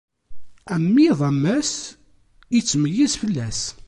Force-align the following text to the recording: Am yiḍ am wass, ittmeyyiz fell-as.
Am 0.73 0.85
yiḍ 1.03 1.19
am 1.29 1.39
wass, 1.45 1.73
ittmeyyiz 2.57 3.13
fell-as. 3.21 3.61